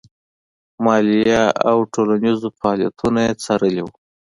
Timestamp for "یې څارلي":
3.25-3.81